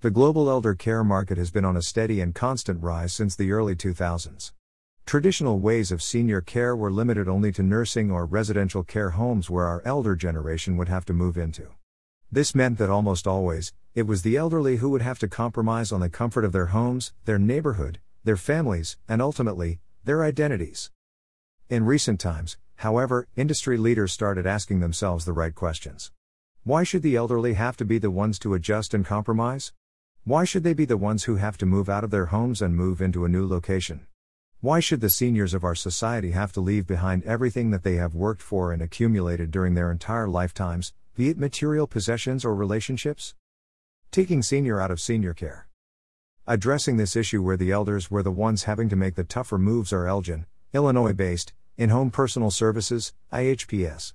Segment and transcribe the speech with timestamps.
[0.00, 3.50] The global elder care market has been on a steady and constant rise since the
[3.50, 4.52] early 2000s.
[5.04, 9.66] Traditional ways of senior care were limited only to nursing or residential care homes where
[9.66, 11.70] our elder generation would have to move into.
[12.30, 15.98] This meant that almost always, it was the elderly who would have to compromise on
[15.98, 20.92] the comfort of their homes, their neighborhood, their families, and ultimately, their identities.
[21.68, 26.12] In recent times, however, industry leaders started asking themselves the right questions.
[26.62, 29.72] Why should the elderly have to be the ones to adjust and compromise?
[30.28, 32.76] Why should they be the ones who have to move out of their homes and
[32.76, 34.06] move into a new location?
[34.60, 38.14] Why should the seniors of our society have to leave behind everything that they have
[38.14, 43.34] worked for and accumulated during their entire lifetimes, be it material possessions or relationships?
[44.10, 45.66] Taking senior out of senior care.
[46.46, 49.94] Addressing this issue where the elders were the ones having to make the tougher moves
[49.94, 54.12] are Elgin, Illinois based, In Home Personal Services, IHPS.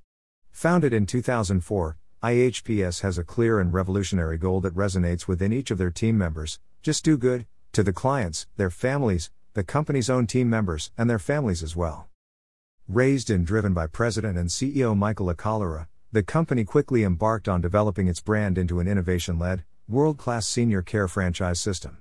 [0.52, 5.78] Founded in 2004, IHPS has a clear and revolutionary goal that resonates within each of
[5.78, 10.50] their team members just do good, to the clients, their families, the company's own team
[10.50, 12.08] members, and their families as well.
[12.88, 18.08] Raised and driven by President and CEO Michael Akalura, the company quickly embarked on developing
[18.08, 21.98] its brand into an innovation led, world class senior care franchise system.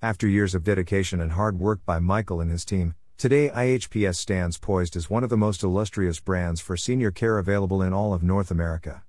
[0.00, 4.56] After years of dedication and hard work by Michael and his team, today IHPS stands
[4.56, 8.22] poised as one of the most illustrious brands for senior care available in all of
[8.22, 9.02] North America.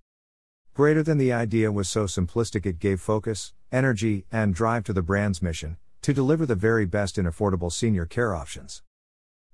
[0.79, 5.01] Greater than the idea was so simplistic it gave focus, energy, and drive to the
[5.01, 8.81] brand's mission to deliver the very best in affordable senior care options.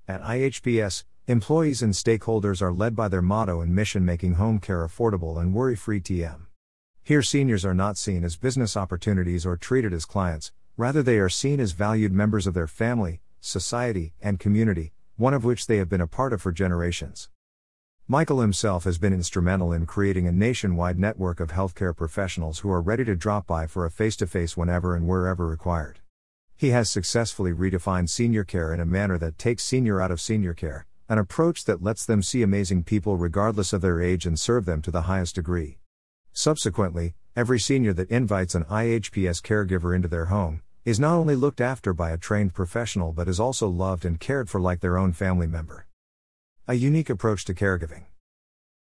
[0.07, 4.85] At IHPS, employees and stakeholders are led by their motto and mission making home care
[4.85, 6.41] affordable and worry free TM.
[7.01, 11.27] Here, seniors are not seen as business opportunities or treated as clients, rather, they are
[11.27, 15.89] seen as valued members of their family, society, and community, one of which they have
[15.89, 17.29] been a part of for generations.
[18.07, 22.79] Michael himself has been instrumental in creating a nationwide network of healthcare professionals who are
[22.79, 26.01] ready to drop by for a face to face whenever and wherever required.
[26.55, 30.53] He has successfully redefined senior care in a manner that takes senior out of senior
[30.53, 34.65] care, an approach that lets them see amazing people regardless of their age and serve
[34.65, 35.79] them to the highest degree.
[36.31, 41.59] Subsequently, every senior that invites an IHPS caregiver into their home is not only looked
[41.59, 45.11] after by a trained professional but is also loved and cared for like their own
[45.11, 45.84] family member.
[46.67, 48.05] A unique approach to caregiving.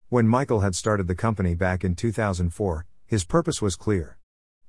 [0.07, 4.17] When Michael had started the company back in 2004, his purpose was clear.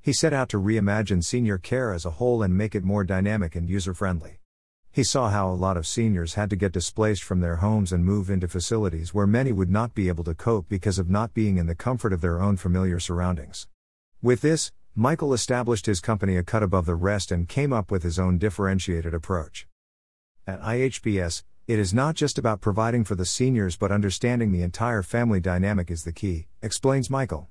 [0.01, 3.55] He set out to reimagine senior care as a whole and make it more dynamic
[3.55, 4.41] and user friendly.
[4.91, 8.05] He saw how a lot of seniors had to get displaced from their homes and
[8.05, 11.57] move into facilities where many would not be able to cope because of not being
[11.57, 13.69] in the comfort of their own familiar surroundings.
[14.23, 18.03] With this, Michael established his company a cut above the rest and came up with
[18.03, 19.69] his own differentiated approach.
[20.49, 25.03] At IHPS, it is not just about providing for the seniors but understanding the entire
[25.03, 27.49] family dynamic is the key, explains Michael.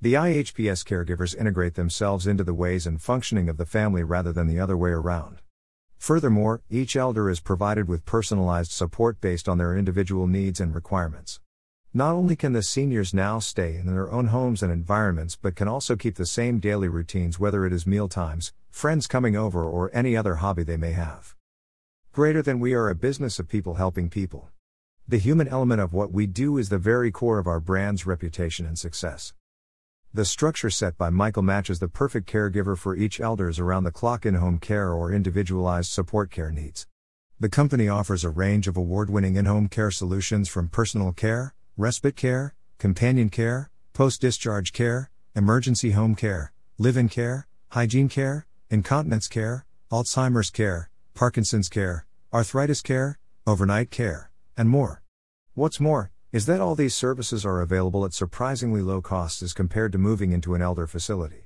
[0.00, 4.46] The IHPS caregivers integrate themselves into the ways and functioning of the family rather than
[4.46, 5.42] the other way around.
[5.98, 11.38] Furthermore, each elder is provided with personalized support based on their individual needs and requirements.
[11.92, 15.68] Not only can the seniors now stay in their own homes and environments but can
[15.68, 19.90] also keep the same daily routines whether it is meal times, friends coming over, or
[19.92, 21.34] any other hobby they may have.
[22.12, 24.48] Greater than we are a business of people helping people.
[25.06, 28.66] The human element of what we do is the very core of our brand's reputation
[28.66, 29.32] and success.
[30.12, 34.26] The structure set by Michael matches the perfect caregiver for each elder's around the clock
[34.26, 36.88] in home care or individualized support care needs.
[37.38, 41.54] The company offers a range of award winning in home care solutions from personal care,
[41.76, 48.48] respite care, companion care, post discharge care, emergency home care, live in care, hygiene care,
[48.68, 50.89] incontinence care, Alzheimer's care,
[51.20, 55.02] Parkinson's care, arthritis care, overnight care, and more.
[55.52, 59.92] What's more, is that all these services are available at surprisingly low costs as compared
[59.92, 61.44] to moving into an elder facility.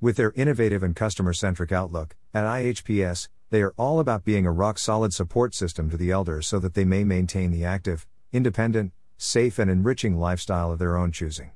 [0.00, 4.52] With their innovative and customer centric outlook, at IHPS, they are all about being a
[4.52, 8.92] rock solid support system to the elders so that they may maintain the active, independent,
[9.16, 11.50] safe, and enriching lifestyle of their own choosing.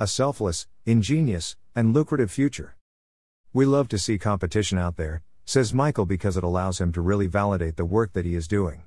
[0.00, 2.78] A selfless, ingenious, and lucrative future.
[3.52, 7.28] We love to see competition out there, says Michael because it allows him to really
[7.28, 8.82] validate the work that he is doing.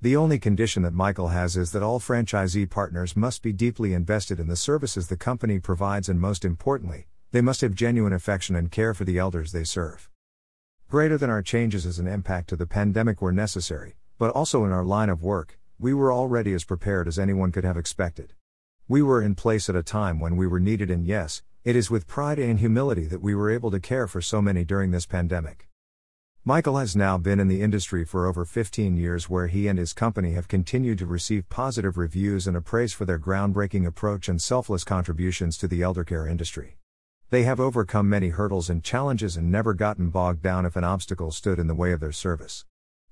[0.04, 4.40] The only condition that Michael has is that all franchisee partners must be deeply invested
[4.40, 8.72] in the services the company provides, and most importantly, they must have genuine affection and
[8.72, 10.10] care for the elders they serve.
[10.90, 14.72] Greater than our changes as an impact to the pandemic were necessary, but also in
[14.72, 18.34] our line of work, we were already as prepared as anyone could have expected.
[18.88, 21.92] We were in place at a time when we were needed, and yes, it is
[21.92, 25.06] with pride and humility that we were able to care for so many during this
[25.06, 25.68] pandemic.
[26.44, 29.94] Michael has now been in the industry for over 15 years, where he and his
[29.94, 34.84] company have continued to receive positive reviews and appraise for their groundbreaking approach and selfless
[34.84, 36.78] contributions to the eldercare industry.
[37.30, 41.30] They have overcome many hurdles and challenges and never gotten bogged down if an obstacle
[41.30, 42.66] stood in the way of their service.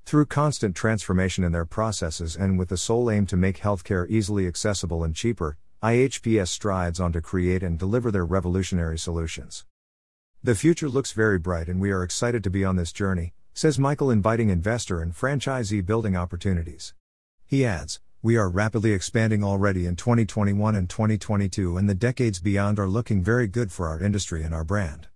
[0.06, 4.48] Through constant transformation in their processes and with the sole aim to make healthcare easily
[4.48, 9.66] accessible and cheaper, IHPS strides on to create and deliver their revolutionary solutions.
[10.42, 13.78] The future looks very bright and we are excited to be on this journey, says
[13.78, 16.94] Michael, inviting investor and franchisee building opportunities.
[17.46, 22.80] He adds, we are rapidly expanding already in 2021 and 2022, and the decades beyond
[22.80, 25.09] are looking very good for our industry and our brand.